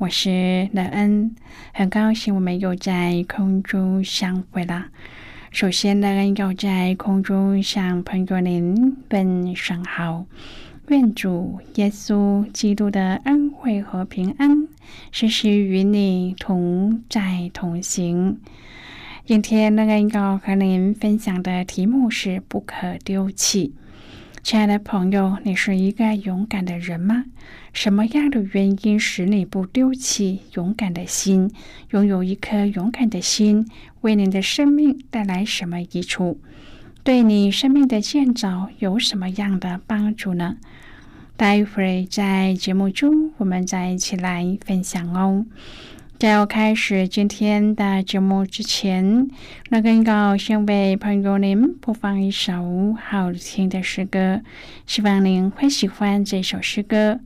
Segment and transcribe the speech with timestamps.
[0.00, 1.36] 我是乐恩，
[1.74, 4.86] 很高兴我们又在空中相会了。
[5.50, 10.24] 首先，乐恩要在空中向朋友您问声好，
[10.88, 14.66] 愿主耶稣基督的恩惠和平安
[15.12, 18.40] 时时与你同在同行。
[19.26, 23.74] 今天，乐恩要和您分享的题目是“不可丢弃”。
[24.42, 27.26] 亲爱的朋友，你是一个勇敢的人吗？
[27.72, 31.52] 什么样的原因使你不丢弃勇敢的心？
[31.90, 33.68] 拥有一颗勇敢的心，
[34.00, 36.40] 为你的生命带来什么益处？
[37.04, 40.56] 对你生命的建造有什么样的帮助呢？
[41.36, 45.44] 待会儿在节目中，我们再一起来分享哦。
[46.20, 49.26] 在要开始今天的节目之前，
[49.70, 54.42] 那更要先为朋友您播放一首好听的诗歌，
[54.84, 57.20] 希望您会喜欢这首诗歌。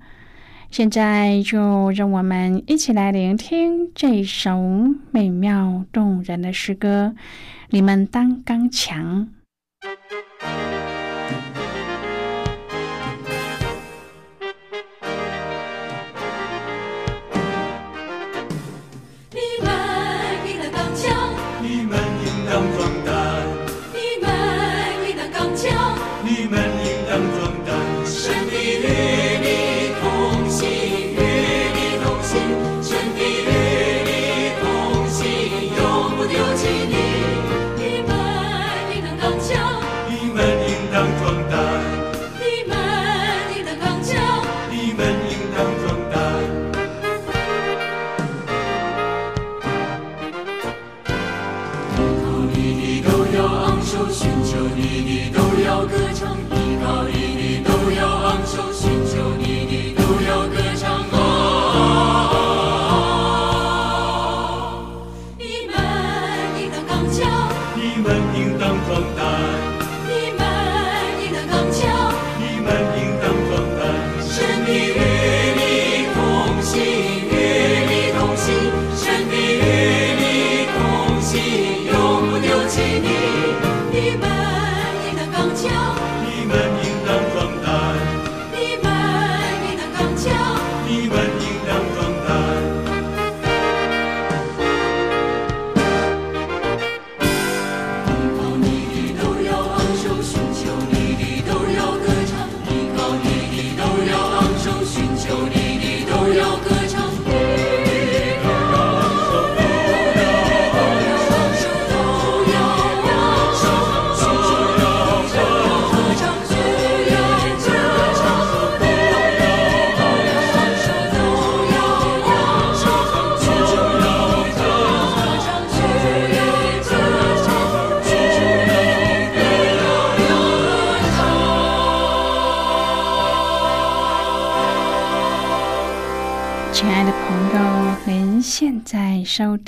[0.70, 4.62] 现在就让我们一起来聆听这首
[5.10, 7.16] 美妙动人的诗歌。
[7.70, 9.26] 你们当刚强。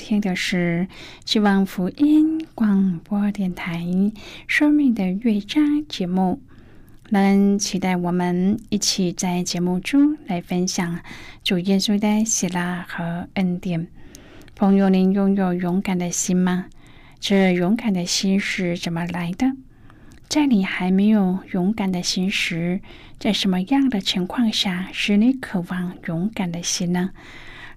[0.06, 0.86] 听的是
[1.24, 3.78] 希望福音广播电台
[4.46, 6.40] 《生命的乐章》节目，
[7.08, 11.00] 能期待我们一起在节目中来分享
[11.42, 13.88] 主耶稣的喜乐和恩典。
[14.54, 16.66] 朋友，您拥有勇敢的心吗？
[17.18, 19.54] 这勇敢的心是怎么来的？
[20.28, 22.80] 在你还没有勇敢的心时，
[23.18, 27.10] 在什么样的情况下使你渴望勇敢的心呢？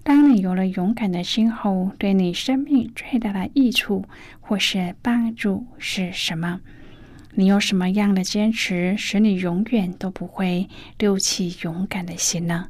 [0.02, 4.04] 当你有了勇敢的心后，对你生命最大的益处
[4.40, 6.60] 或是帮助是什么？
[7.34, 10.68] 你有什么样的坚持，使你永远都不会
[10.98, 12.68] 丢弃勇敢的心呢？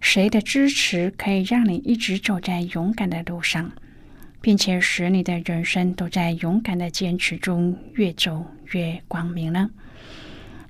[0.00, 3.70] 谁的支持可以让你一直走在勇敢的路上？
[4.40, 9.70] 并且使你的人生都在勇敢的坚持中越走越光明呢？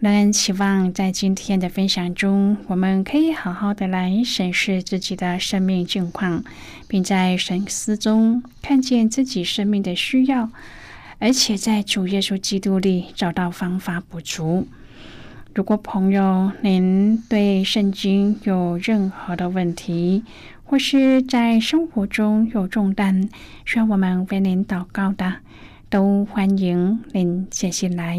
[0.00, 6.42] 仍然期望在今天的分享中，我们可以好好的来审视自己的生命境况，
[6.88, 10.48] 并在神思中看见自己生命的需要，
[11.18, 14.66] 而且在主耶稣基督里找到方法补足。
[15.54, 20.24] 如果朋友您对圣经有任何的问题，
[20.64, 23.28] 或是在生活中有重担
[23.66, 25.34] 需要我们为您祷告的，
[25.90, 28.18] 都欢迎您写信来。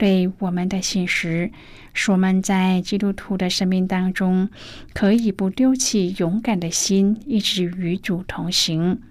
[0.00, 1.52] 对我们的信实。
[1.92, 4.48] 使我们在基督徒的生命当中，
[4.94, 9.02] 可以不丢弃勇敢的心，一直与主同行。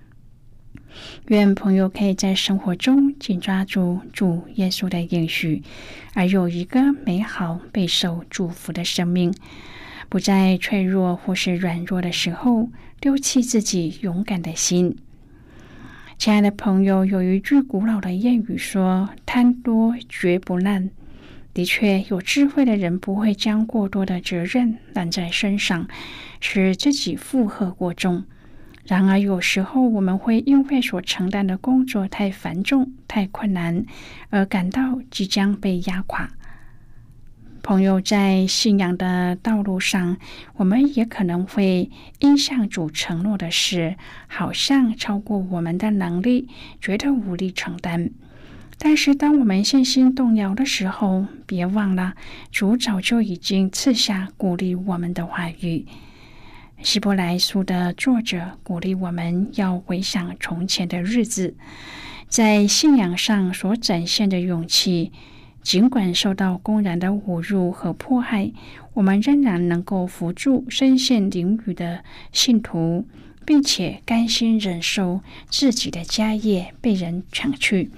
[1.28, 5.62] 愿朋友可以在生活中紧抓住主耶稣的应许，
[6.16, 9.32] 而有一个美好备受祝福的生命，
[10.10, 12.70] 不在脆弱或是软弱的时候
[13.00, 14.98] 丢弃自己勇敢的心。
[16.20, 20.90] 亲爱的朋友，有一句古老的谚语说：“贪多绝不滥。”
[21.56, 25.88] 的确，有智慧的人不会将过多的责任揽在身上，
[26.42, 28.26] 使自己负荷过重。
[28.84, 33.86] 然而，有时候我们会因为所承担的工作太繁重、太困难，
[34.30, 36.30] 而感到即将被压垮。
[37.70, 40.18] 朋友，在信仰的道路上，
[40.56, 43.96] 我们也可能会因向主承诺的事
[44.26, 46.48] 好像超过我们的能力，
[46.82, 48.10] 觉得无力承担。
[48.80, 52.16] 但是，当我们信心动摇的时候，别忘了
[52.52, 55.86] 主早就已经赐下鼓励我们的话语。
[56.82, 61.54] 希伯来书的作者鼓励我们要回想从前的日子，
[62.28, 65.12] 在信仰上所展现的勇气，
[65.70, 68.52] 尽管受到公然的侮辱和迫害，
[68.96, 73.06] 我们仍然能够扶助身陷囹圄的信徒，
[73.46, 77.92] 并且甘心忍受自己的家业被人抢去。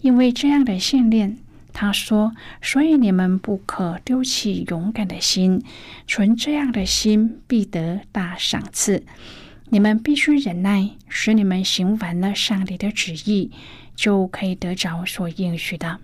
[0.00, 1.36] 因为这样的信念，
[1.72, 2.32] 他说
[2.62, 5.60] ：“所以你们不可丢弃勇敢的心，
[6.06, 9.02] 存这样的心必得大赏赐。
[9.70, 13.50] 你们必须忍耐，使你们行完了上帝的旨意，
[13.96, 15.98] 就可以得着所应许的。”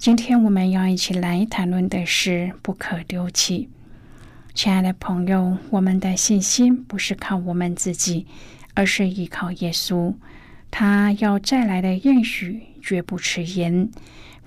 [0.00, 3.68] 今天我们要一起来谈论的是不可丢弃。
[4.54, 8.26] 亲爱的朋友，我们的信心不是靠我们自己，
[8.72, 10.14] 而是依靠耶稣。
[10.70, 13.90] 他要再来的应许绝不迟延，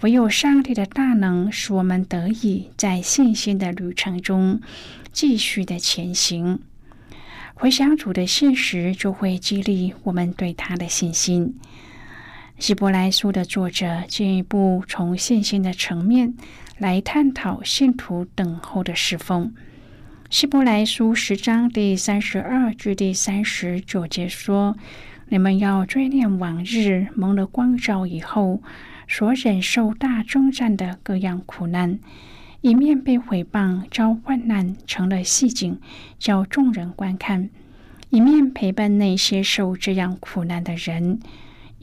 [0.02, 4.60] 唯有上帝的大能使我们得以在信心的旅程中
[5.12, 6.62] 继续的前行。
[7.54, 11.54] 回想主的信实，就会激励我们对他的信心。
[12.64, 16.34] 希伯来书的作者进一步从信心的层面
[16.78, 19.54] 来探讨信徒等候的侍奉。
[20.30, 24.78] 希伯来书十章第三十二至第三十九节说。
[25.28, 28.62] 你们要追念往日蒙了光照以后
[29.10, 32.00] 所忍受大征战的各样苦难，
[32.62, 35.78] 一面被毁谤遭患难成了戏景，
[36.18, 37.50] 叫众人观看；
[38.10, 41.20] 一面陪伴那些受这样苦难的人，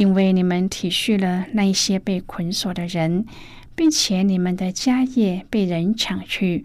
[0.01, 3.27] 因为你们体恤了那些被捆锁的人，
[3.75, 6.65] 并且你们的家业被人抢去，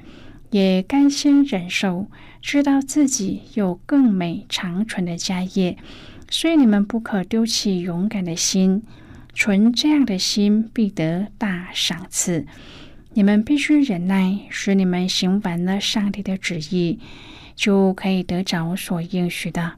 [0.51, 2.07] 也甘心忍受，
[2.41, 5.75] 知道自己有更美长存的家业。
[6.29, 8.83] 所以你们不可丢弃勇敢的心，
[9.33, 12.45] 存这样的心必得大赏赐。
[13.15, 16.99] 你们必须忍耐，使你们行完了上帝的旨意，
[17.53, 19.73] 就可以得着所应许的。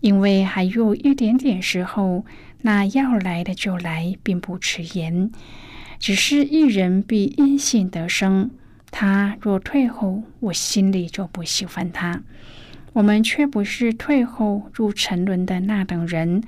[0.00, 2.24] 因为还有一点点时候，
[2.62, 5.30] 那要来的就来，并不迟延。
[5.98, 8.50] 只是一人必因信得生，
[8.90, 12.22] 他若退后，我心里就不喜欢他。
[12.92, 16.42] 我们却不是退后入沉沦的那等人，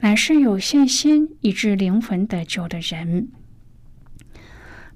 [0.00, 3.28] 乃是有信心以致灵魂得救的人。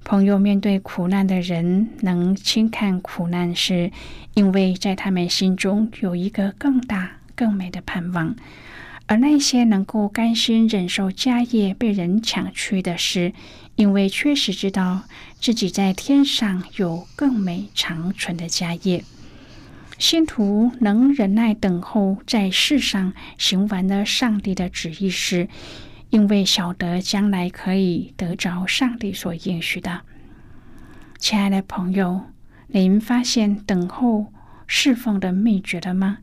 [0.03, 3.91] 朋友面对苦难的人能轻看苦难，是
[4.35, 8.35] 因为在他们心中有一个更大、更美的盼望；
[9.11, 13.33] 而那些能够甘心忍受家业被人抢去的是，
[13.75, 15.03] 因为确实知道
[15.41, 19.03] 自己在天上有更美长存的家业。
[19.99, 25.49] 信徒能忍耐等候在世上行完了上帝的旨意时，
[26.11, 30.03] 因为晓得将来可以得着上帝所应许的。
[31.19, 32.21] 亲爱的朋友，
[32.69, 34.33] 您发现等候
[34.69, 36.19] 侍奉的秘诀了吗？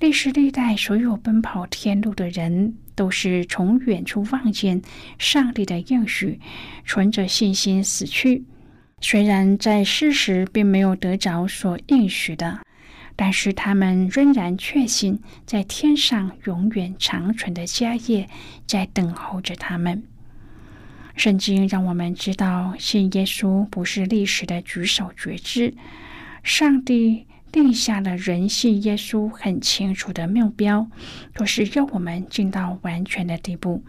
[0.00, 4.82] 历史历代所有奔跑天路的人，都是从远处望见
[5.18, 6.40] 上帝的应许，
[6.84, 8.44] 存着信心死去。
[9.00, 12.60] 虽然在世时并没有得着所应许的。
[13.16, 18.28] 但是他们仍然确信，在天上永远长存的家业
[18.66, 20.02] 在等候着他们。
[21.14, 25.72] 圣经让我们知道，信耶稣不是历史的举手决志。
[26.42, 30.88] 上帝定下了人信耶稣很清楚的目标，
[31.36, 33.84] 就是要我们进到完全的地步。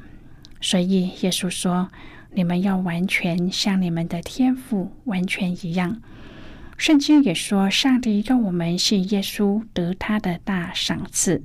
[0.61, 1.89] 所以耶稣说
[2.35, 5.99] ：“你们要完全，像你们的天赋完全一样。”
[6.77, 11.43] 圣经也说，上帝要我们信耶稣得他的大赏赐。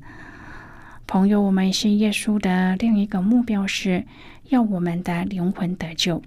[1.06, 4.04] 朋友，我们信耶稣的另一个目标是
[4.50, 6.22] 要我们的灵魂得救，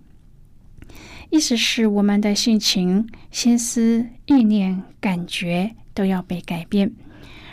[1.29, 6.91] 意思是我们的性情、心思、意念、感觉都要被改变。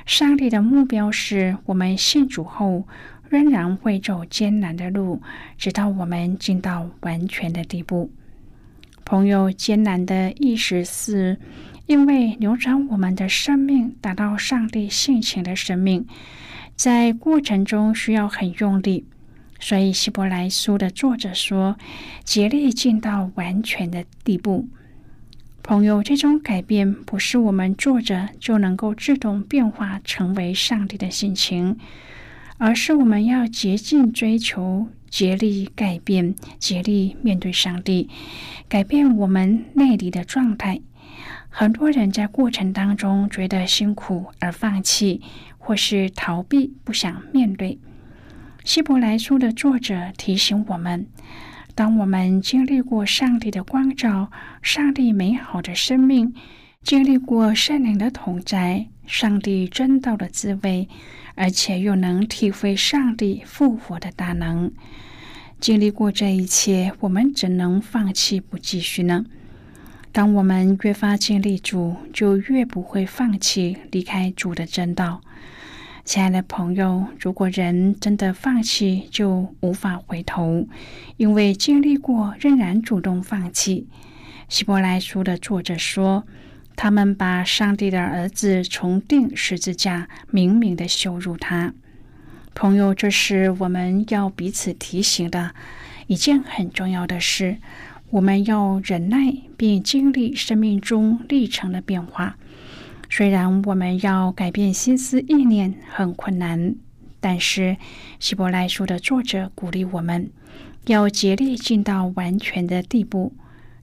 [0.07, 2.87] 上帝的目标是我们信主后
[3.29, 5.23] 仍然会走艰难的路，
[5.57, 8.11] 直到我们进到完全的地步。
[9.05, 11.39] 朋友，艰难的意思是，
[11.87, 16.07] 因为扭转我们的生命，达到上帝性情的生命，
[16.75, 19.07] 在过程中需要很用力。
[19.59, 21.77] 所以希伯来书的作者说
[22.25, 24.69] ：“竭力进到完全的地步。”
[25.63, 31.77] 朋友，这种改变不是我们坐着就能够自动变化成为上帝的性情，
[32.59, 34.89] 而是我们要竭尽追求。
[35.09, 38.09] 竭力改变，竭力面对上帝，
[38.69, 40.81] 改变我们内里的状态。
[41.49, 45.21] 很多人在过程当中觉得辛苦而放弃，
[45.59, 47.81] 或是逃避，不想面对。
[48.63, 51.09] 希伯来书的作者提醒我们：
[51.75, 54.31] 当我们经历过上帝的光照、
[54.63, 56.35] 上帝美好的生命，
[56.83, 60.89] 经历过圣灵的同在、上帝真道的滋味。
[61.37, 64.71] 而且又能体会上帝复活的大能，
[65.59, 69.25] 经历过这一切，我们怎能放弃不继续呢？
[70.13, 75.23] 当我们越发经历主，就越不会放弃离开主的真道。
[76.11, 80.67] 亲爱的朋友，如果人真的放弃，就无法回头，
[81.17, 83.87] 因为经历过仍然主动放弃。
[84.49, 86.25] 希伯来书的作者说。
[86.75, 91.75] 他们把上帝的儿子从钉十字架，明明的羞辱他。
[92.57, 95.55] 朋友，这是我们要彼此提醒的
[96.09, 97.59] 一件很重要的事。
[98.11, 102.37] 我们要忍耐，并经历生命中历程的变化。
[103.11, 106.77] 虽然我们要改变心思意念很困难，
[107.21, 107.77] 但是
[108.19, 110.31] 希伯来书的作者鼓励我们
[110.87, 113.35] 要竭力尽到完全的地步。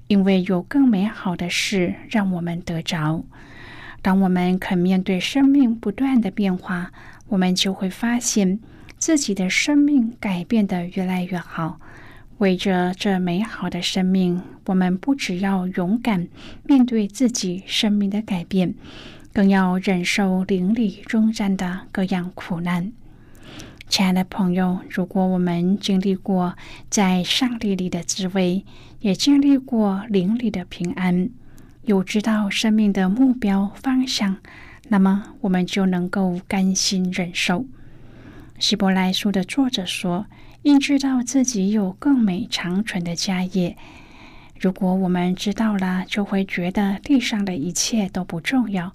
[0.07, 3.25] 因为有更美好的事让我们得着。
[4.01, 6.93] 当我们肯面对生命不断的变化，
[7.27, 8.61] 我们就会发现
[8.97, 11.81] 自己的生命改变得越来越好。
[12.39, 16.27] 为着这美好的生命，我们不只要勇敢
[16.63, 18.75] 面对自己生命的改变，
[19.33, 22.91] 更要忍受邻里中战的各样苦难。
[23.89, 26.55] 亲爱的朋友，如果我们经历过
[26.89, 28.63] 在上帝里的滋味，
[28.99, 31.29] 也经历过灵里的平安，
[31.85, 34.37] 有知道生命的目标方向，
[34.89, 37.65] 那么我们就能够甘心忍受。
[38.59, 40.25] 希伯来书的作者说
[40.67, 43.77] ：“并知道自己有更美长存的家业。”
[44.59, 48.93] 如果我们知道了，就会觉得地上的一切都不重要，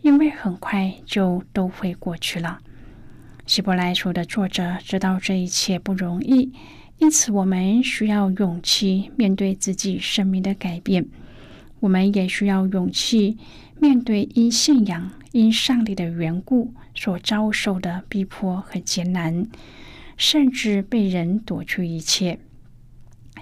[0.00, 2.58] 因为很快就都会过去了。
[3.46, 6.50] 希伯来书的作者知道这一切不容易，
[6.98, 11.06] 因此我们需要勇气面对自己生命的改变。
[11.78, 13.38] 我们也需要勇气
[13.78, 19.46] 面对因信仰、因上帝的缘故所遭受的逼迫和艰难，
[20.22, 22.38] 甚至被人夺去一切。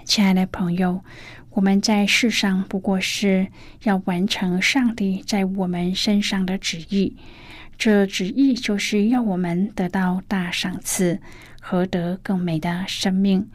[0.06, 1.04] 亲爱的朋友，
[1.50, 3.49] 我们在世上不过是
[3.82, 7.18] 要完成上帝在我们身上的旨意。
[7.76, 11.20] 这旨意就是要我们得到大赏赐，
[11.60, 13.50] 何得更美的生命。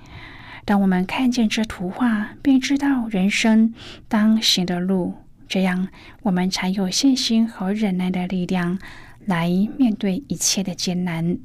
[0.64, 3.74] 当我们看见这图画，便知道人生
[4.08, 5.16] 当行的路，
[5.48, 5.88] 这样
[6.22, 8.78] 我们才有信心和忍耐的力量
[9.26, 11.40] 来面对一切的艰难。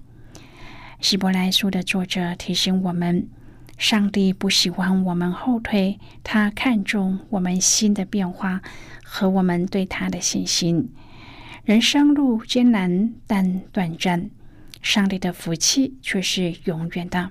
[1.01, 3.27] 希伯来书的作者提醒我们：
[3.79, 8.61] 上帝不喜欢我们后退，他看重我们心的变化
[9.03, 10.91] 和我们对他的信心。
[11.65, 14.29] 人生路艰难但短暂，
[14.83, 17.31] 上帝的福气却是永远的。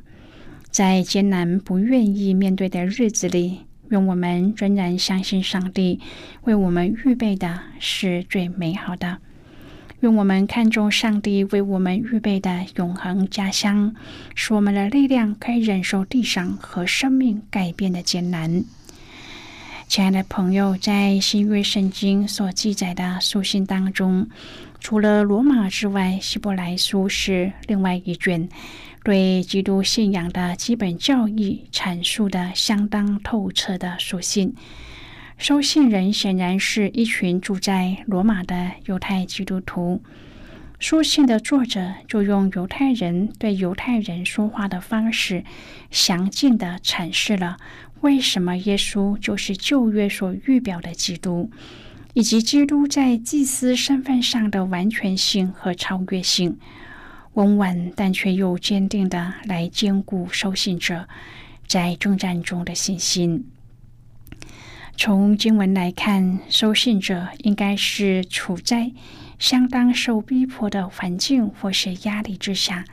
[0.71, 5.99] 在艰难不愿意面对的日子里，愿我们仍然相信上帝
[6.41, 9.19] 为我们预备的是最美好的。
[10.01, 13.93] 愿我们看重上帝为我们预备的永恒家乡，
[14.33, 18.63] 使我们的力量可以忍受地上和生命改变的艰难。
[19.89, 24.29] 亲爱的朋友，在新约圣经所记载的书信当中，
[24.79, 28.47] 除了罗马之外，希伯来书是另外一卷
[29.03, 34.55] 对基督信仰的基本教义阐述的相当透彻的书信。
[35.39, 40.03] 收信人显然是一群住在罗马的犹太基督徒。
[40.79, 45.45] 书信的作者就用犹太人对犹太人说话的方式，
[45.89, 47.55] 详尽的阐释了。
[48.01, 51.49] 为什么耶稣就是旧约所预表的基督，
[52.13, 56.57] 以及基督在祭司身份上的完全性和超越性？
[57.35, 61.07] 温婉但却又坚定的来兼顾收信者
[61.65, 63.45] 在征战中的信心。
[65.01, 68.91] 从经文来看，收信者应该是处在
[69.39, 72.83] 相当受逼迫的环境或是压力之下，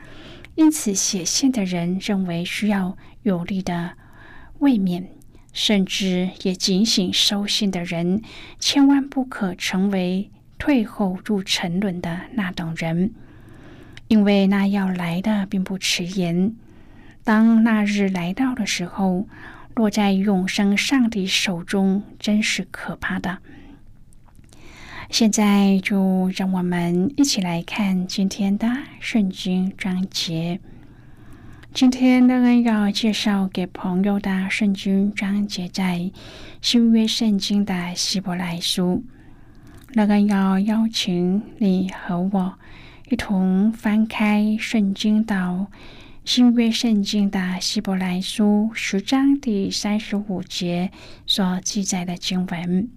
[0.55, 3.97] 因此写信的人认为需要有力的。
[4.59, 5.03] 慰勉，
[5.51, 8.21] 甚至也警醒收信的人，
[8.57, 13.13] 千万不可成为退后入沉沦的那等人，
[14.07, 16.55] 因为那要来的并不迟延。
[17.25, 19.27] 当那日来到的时候，
[19.77, 23.37] 落在永生上帝手中，真是可怕的。
[25.11, 28.67] 现在就让我们一起来看今天的
[28.99, 30.59] 圣经章节。
[31.75, 36.11] 今天乐恩要介绍给朋友的圣经章节在
[36.59, 39.03] 新约圣经的希伯来书。
[39.93, 42.55] 乐恩要邀请你和我
[43.09, 45.67] 一同翻开圣经到
[46.27, 50.91] 新约圣经的希伯来书十章第三十五节
[51.25, 52.89] 所记载的经文。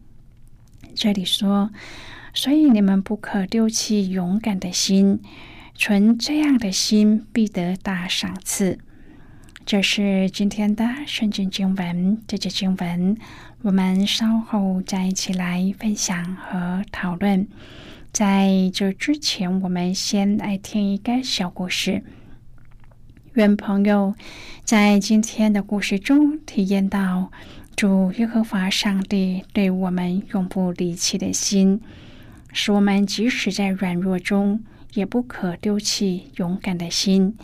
[0.97, 1.71] 这里说
[2.35, 5.21] ：“所以你们不可丢弃勇敢的心。”
[5.79, 8.81] 存这样的心，必得大赏赐。
[9.65, 12.21] 这是今天的圣经经文。
[12.27, 13.17] 这节经文，
[13.63, 17.47] 我们稍后再一起来分享和讨论。
[18.13, 22.03] 在这之前，我们先来听一个小故事。
[23.35, 24.15] 愿朋友
[24.65, 27.31] 在今天的故事中体验到
[27.77, 31.81] 主耶和华上帝对我们永不离弃的心，
[32.53, 34.61] 使我们即使在软弱中。
[34.95, 37.37] 也不可丢弃勇敢的心，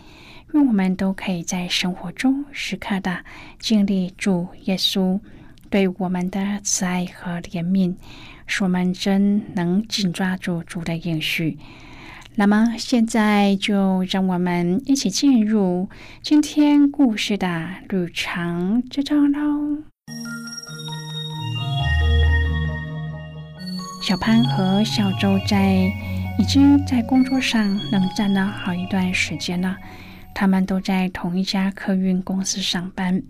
[0.51, 3.23] 愿我们都可以在生活中时刻的
[3.57, 5.17] 经历主耶稣
[5.69, 7.95] 对我们的慈爱和怜悯，
[8.45, 11.57] 使我们真能紧抓住主的应许。
[12.39, 15.89] 那么，现在就让我们一起进入
[16.21, 19.81] 今天故事的旅程之中喽。
[24.03, 25.91] 小潘和小周在。
[26.39, 29.75] 已经在工作上冷战了好一段时间了。
[30.35, 33.23] 他们都在同一家客运公司上班。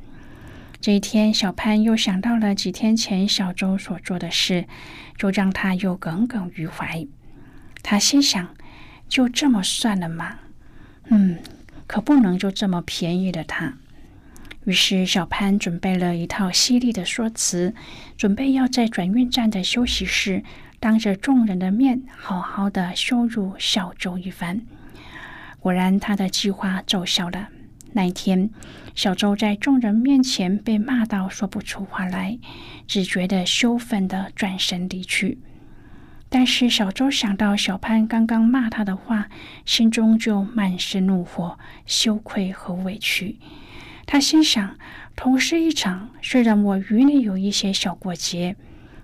[0.82, 4.66] 这一天，小潘又想到了几天前小周所做的事，
[5.18, 7.08] 就让他又耿耿于怀。
[7.82, 8.50] 他心想：
[9.08, 10.40] 就这么算了吗？
[11.06, 11.38] 嗯，
[11.88, 13.74] 可不能就这么便宜了他。
[14.66, 17.74] 于是，小潘准备了一套犀利的说辞，
[18.18, 20.44] 准备要在转运站的休息室。
[20.80, 24.62] 当着众人的面，好好的羞辱小周一番。
[25.60, 27.48] 果然，他的计划奏效了。
[27.94, 28.50] 那一天，
[28.94, 32.38] 小周在众人面前被骂到说不出话来，
[32.86, 35.40] 只觉得羞愤的转身离去。
[36.30, 39.30] 但是，小周想到小潘刚刚骂他的话，
[39.66, 43.38] 心中就满是怒火、羞愧和委屈。
[44.06, 44.78] 他心想：
[45.16, 48.56] 同事一场，虽然我与你有一些小过节。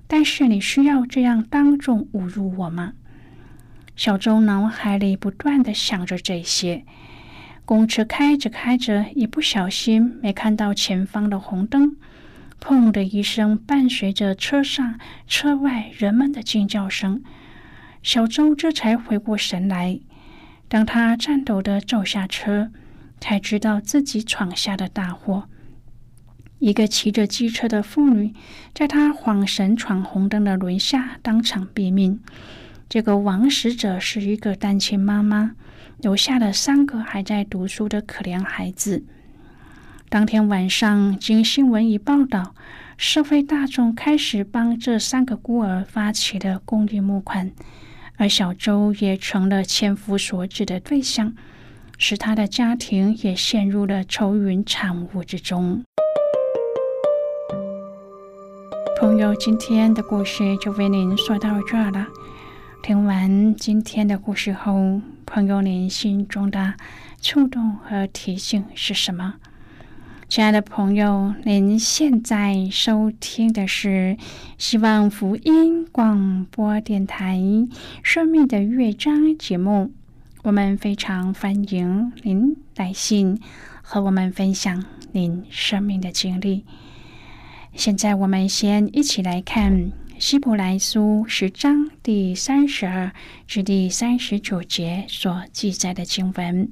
[0.06, 2.94] 但是你需要这样当众侮辱我吗？
[3.96, 6.84] 小周脑海里不断的想着这些。
[7.66, 11.96] 公车开着开着，一不小心没看到前方的红灯，
[12.64, 14.98] 砰的一声，伴随着车上
[15.28, 17.22] 车外人们的惊叫声，
[18.02, 20.00] 小周这才回过神来。
[20.70, 22.72] 当他颤抖的走下车，
[23.20, 25.50] 才知道自己闯下的大祸。
[26.60, 28.34] 一个骑着机车的妇女，
[28.74, 32.22] 在他晃神闯红灯的轮下当场毙命。
[32.88, 35.52] 这个亡死者是一个单亲妈妈，
[36.00, 39.04] 留下了三个还在读书的可怜孩子。
[40.14, 42.54] 当天晚上，经新闻一报道，
[42.98, 47.50] 社会大众开始帮这三个孤儿发起了公益募款，
[48.18, 51.34] 而小周也成了千夫所指的对象，
[51.98, 55.84] 使他的家庭也陷入了愁云惨雾之中。
[59.00, 62.06] 朋友，今天的故事就为您说到这儿了。
[62.84, 66.76] 听完今天的故事后，朋友您心中的
[67.20, 69.38] 触动和提醒是什么？
[70.34, 74.18] 亲爱的朋友，您现在收听的是
[74.58, 77.38] 希望福音广播电台
[78.02, 79.92] 《生命的乐章》节目。
[80.42, 83.40] 我们非常欢迎您来信
[83.84, 86.66] 和我们分享您生命的经历。
[87.76, 89.72] 现在我们先一起来看
[90.18, 93.12] 《希伯来书》十章第三十二
[93.46, 96.72] 至第三十九节所记载的经文。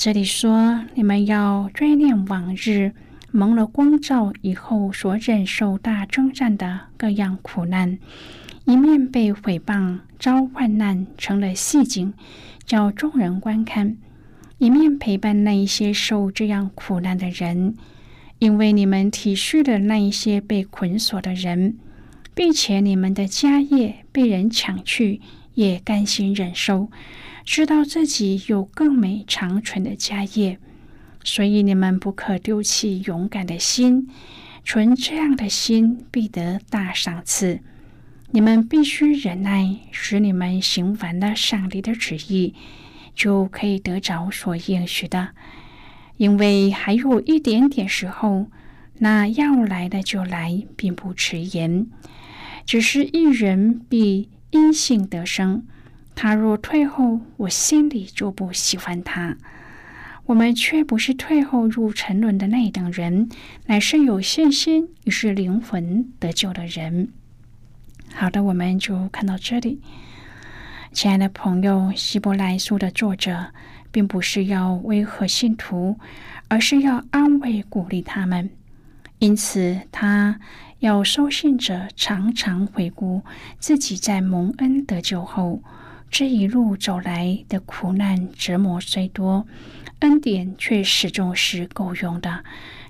[0.00, 2.92] 这里说：“你们要追念往日
[3.32, 7.98] 蒙了光照以后所忍受大征战的各样苦难，
[8.64, 12.12] 一面被毁谤遭患难成了戏景，
[12.64, 13.96] 叫众人观看；
[14.58, 17.74] 一面陪伴那一些受这样苦难的人。”
[18.38, 21.76] 因为你们体恤了那一些被捆锁的人，
[22.36, 25.20] 并且你们的家业被人抢去，
[25.54, 26.88] 也甘心忍受，
[27.50, 30.58] 知道自己有更美长存的家业，
[31.24, 34.06] 所以你们不可丢弃勇敢的心，
[34.62, 37.60] 存这样的心必得大赏赐。
[38.32, 42.54] 你们必须忍耐，使你们行完了上帝的旨意，
[43.14, 45.30] 就可以得着所应许的。
[46.18, 48.48] 因为还有一点点时候，
[48.98, 51.86] 那要来的就来，并不迟延。
[52.66, 55.66] 只是一人必因信得生，
[56.20, 59.36] 他若退后，我心里就不喜欢他。
[60.26, 63.28] 我们却不是退后入沉沦的那等人，
[63.66, 67.10] 乃是有信心于是灵魂得救的人。
[68.12, 69.80] 好的，我们就看到这里。
[70.92, 73.46] 亲爱的朋友，《希伯来书》的作者。
[73.90, 75.98] 并不是要威吓信徒，
[76.48, 78.50] 而是要安慰鼓励他们。
[79.18, 80.38] 因此，他
[80.80, 83.22] 要收信者常常回顾
[83.58, 85.62] 自己在蒙恩得救后
[86.10, 89.46] 这一路走来的苦难折磨虽多，
[90.00, 92.42] 恩典却始终是够用的，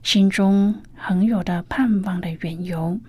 [0.02, 3.00] 心中恒有的盼望的缘由。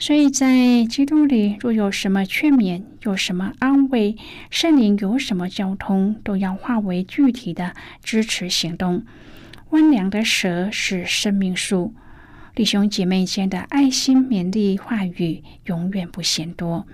[0.00, 4.16] 所以在基督里，若有什么劝勉，有什么安慰，
[4.50, 9.04] 圣灵有什么交通，都要化为具体的支持行动。
[9.70, 11.94] 温良的舌是生命树，
[12.54, 16.86] 弟兄姐妹间的爱心勉励话语永远不嫌多，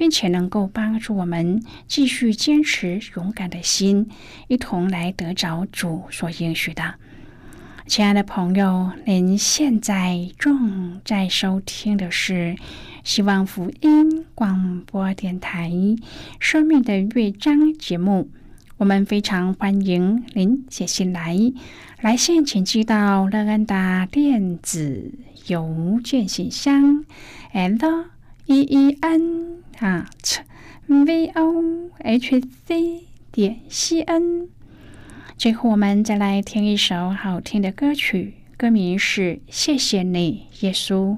[0.00, 4.08] 并且能够帮助我们继续坚持勇敢的心，
[4.48, 6.94] 一同来得着主所应许的。
[7.86, 12.56] 亲爱的朋友，您现在正在收听的是
[13.04, 15.68] 希望福音广播电台
[16.38, 18.30] 《生命的乐章》节目。
[18.78, 21.36] 我们非常欢迎您写信来，
[22.00, 25.12] 来信请寄到乐安达电子
[25.48, 27.04] 邮件信箱
[27.52, 28.06] ，l
[28.46, 29.49] e e n
[29.80, 30.38] at
[30.86, 34.48] v o h c 点 c n。
[35.36, 41.16] 最后，我们再来听一首好听的歌曲，歌名是《谢谢你，耶稣》。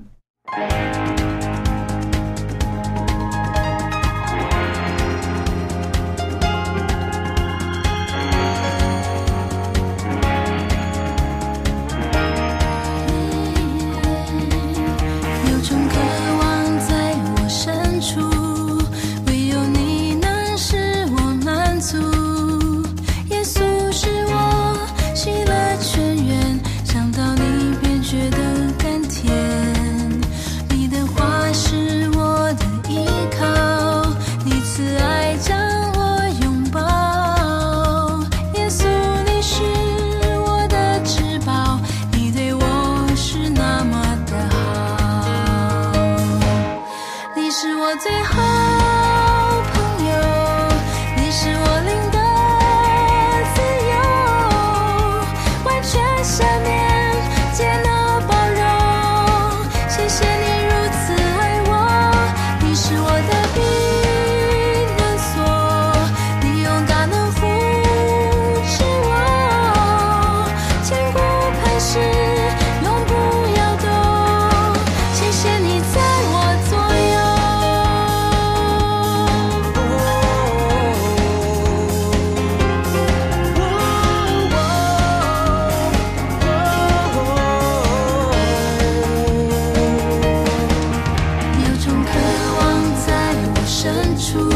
[94.22, 94.51] 出。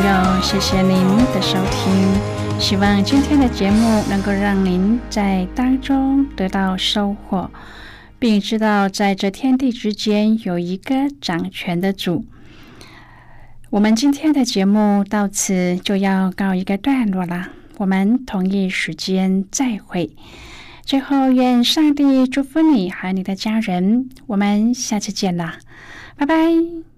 [0.00, 0.96] 朋友，谢谢您
[1.34, 2.58] 的收听。
[2.58, 7.50] 希望今天的节目能够让您在当中得到收获，
[8.18, 12.24] 并知道在这天地之间有一个掌权的主。
[13.68, 20.16] 我们今天的节目到此就要告一个段落了，我们同一时间再会。
[20.82, 24.08] 最后，愿上帝祝福你和你的家人。
[24.28, 25.56] 我们下次见啦，
[26.16, 26.89] 拜拜。